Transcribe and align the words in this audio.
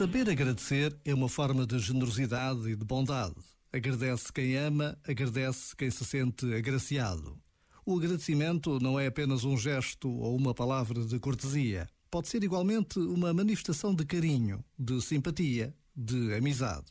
Saber 0.00 0.30
agradecer 0.30 0.98
é 1.04 1.12
uma 1.12 1.28
forma 1.28 1.66
de 1.66 1.78
generosidade 1.78 2.70
e 2.70 2.74
de 2.74 2.86
bondade. 2.86 3.36
Agradece 3.70 4.32
quem 4.32 4.56
ama, 4.56 4.98
agradece 5.06 5.76
quem 5.76 5.90
se 5.90 6.06
sente 6.06 6.54
agraciado. 6.54 7.38
O 7.84 7.98
agradecimento 7.98 8.78
não 8.80 8.98
é 8.98 9.08
apenas 9.08 9.44
um 9.44 9.58
gesto 9.58 10.08
ou 10.08 10.34
uma 10.34 10.54
palavra 10.54 11.04
de 11.04 11.18
cortesia. 11.18 11.86
Pode 12.10 12.28
ser 12.28 12.42
igualmente 12.42 12.98
uma 12.98 13.34
manifestação 13.34 13.94
de 13.94 14.06
carinho, 14.06 14.64
de 14.78 15.02
simpatia, 15.02 15.76
de 15.94 16.32
amizade. 16.32 16.86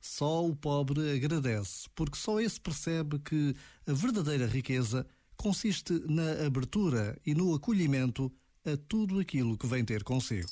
Só 0.00 0.44
o 0.44 0.56
pobre 0.56 1.12
agradece, 1.12 1.88
porque 1.94 2.18
só 2.18 2.40
esse 2.40 2.60
percebe 2.60 3.20
que 3.20 3.54
a 3.86 3.92
verdadeira 3.92 4.48
riqueza 4.48 5.06
consiste 5.36 5.92
na 6.08 6.44
abertura 6.44 7.16
e 7.24 7.36
no 7.36 7.54
acolhimento 7.54 8.32
a 8.64 8.76
tudo 8.88 9.20
aquilo 9.20 9.56
que 9.56 9.68
vem 9.68 9.84
ter 9.84 10.02
consigo. 10.02 10.48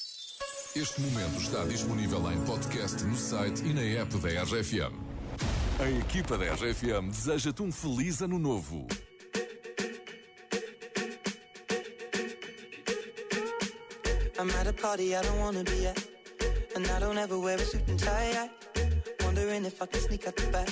Este 0.74 1.01
momento 1.01 1.41
está 1.41 1.65
disponível 1.65 2.30
em 2.30 2.41
podcast 2.45 3.02
no 3.02 3.16
site 3.16 3.60
e 3.65 3.74
na 3.74 4.02
app 4.02 4.16
da 4.19 4.29
RFM. 4.45 4.95
A 5.80 5.91
equipa 5.91 6.38
da 6.38 6.55
RFM 6.55 7.10
deseja-te 7.10 7.60
um 7.62 7.73
feliz 7.73 8.23
ano 8.23 8.38
novo. 8.38 8.87
I'm 14.38 14.48
at 14.60 14.69
a 14.69 14.73
party 14.73 15.15
I 15.15 15.23
don't 15.23 15.41
wanna 15.41 15.65
be 15.65 15.88
at. 15.88 15.98
And 16.77 16.87
I 16.87 17.01
don't 17.01 17.18
ever 17.18 17.37
wear 17.37 17.57
a 17.57 17.65
suit 17.65 17.82
and 17.88 17.98
tie. 17.98 18.32
I 18.32 19.24
wondering 19.24 19.65
if 19.65 19.82
I 19.82 19.87
can 19.87 20.01
sneak 20.01 20.29
out 20.29 20.37
the 20.37 20.46
back. 20.52 20.68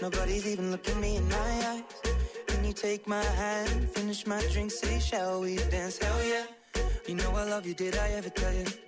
Nobody's 0.00 0.46
even 0.46 0.70
looking 0.70 0.98
me 1.00 1.16
in 1.16 1.28
my 1.28 1.66
eyes. 1.68 1.82
Can 2.46 2.64
you 2.64 2.72
take 2.72 3.06
my 3.06 3.22
hand, 3.22 3.90
finish 3.90 4.26
my 4.26 4.40
drink, 4.52 4.70
say, 4.70 4.98
shall 4.98 5.42
we 5.42 5.56
dance? 5.70 5.98
Hell 5.98 6.24
yeah. 6.24 6.46
You 7.06 7.14
know 7.16 7.30
I 7.36 7.44
love 7.44 7.66
you, 7.66 7.74
did 7.74 7.94
I 7.96 8.08
ever 8.12 8.30
tell 8.30 8.54
you? 8.54 8.87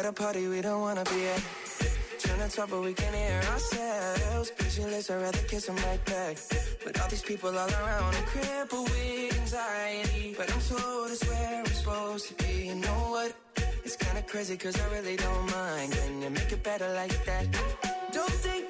At 0.00 0.06
a 0.06 0.12
party 0.12 0.48
we 0.48 0.60
don't 0.62 0.80
wanna 0.80 1.04
be 1.04 1.26
at. 1.26 1.42
Trying 2.18 2.48
to 2.48 2.56
talk, 2.56 2.70
but 2.70 2.80
we 2.82 2.94
can't 2.94 3.14
hear 3.14 3.40
ourselves. 3.52 4.50
Pictureless, 4.56 5.10
I'd 5.10 5.22
rather 5.22 5.42
kiss 5.50 5.66
them 5.66 5.76
right 5.88 6.02
back. 6.06 6.36
But 6.84 7.00
all 7.00 7.08
these 7.08 7.22
people 7.22 7.50
all 7.50 7.72
around, 7.80 8.14
I'm 8.18 8.24
crippled 8.32 8.88
with 8.88 9.40
anxiety. 9.40 10.34
But 10.38 10.46
I'm 10.52 10.60
told 10.60 11.10
it's 11.10 11.24
where 11.28 11.60
I'm 11.60 11.72
supposed 11.80 12.28
to 12.28 12.34
be. 12.42 12.52
You 12.68 12.76
know 12.76 13.00
what? 13.14 13.30
It's 13.84 13.96
kinda 13.96 14.22
crazy, 14.22 14.56
cause 14.56 14.76
I 14.80 14.86
really 14.96 15.16
don't 15.16 15.46
mind. 15.50 15.92
Can 15.92 16.22
you 16.22 16.30
make 16.30 16.50
it 16.56 16.62
better 16.62 16.88
like 17.00 17.16
that? 17.26 17.44
Don't 18.12 18.36
think 18.44 18.69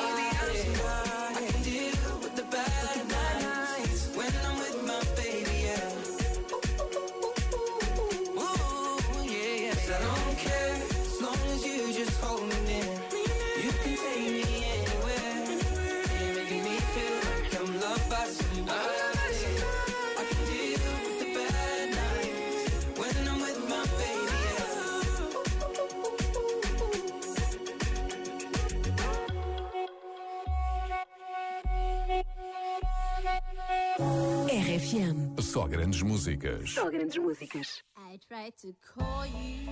Só 35.51 35.67
grandes 35.67 36.01
músicas. 36.01 36.71
Só 36.71 36.89
grandes 36.89 37.17
músicas. 37.17 37.83
I 38.11 38.19
tried 38.27 38.57
to 38.57 38.75
call 38.93 39.25
you, 39.25 39.69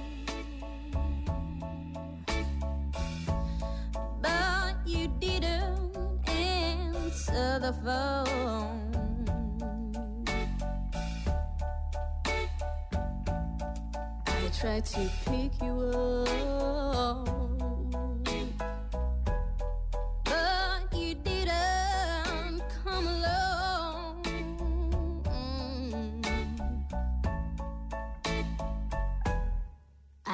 but 4.21 4.75
you 4.85 5.09
didn't 5.19 5.97
answer 6.25 7.59
the 7.59 7.73
phone. 7.83 9.25
I 14.25 14.49
tried 14.57 14.85
to 14.85 15.09
pick 15.25 15.61
you 15.61 15.73
up, 16.95 17.27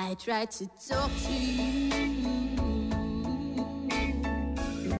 I 0.08 0.14
tried 0.14 0.52
to 0.52 0.68
talk 0.88 1.10
to 1.26 1.34
you, 1.34 2.75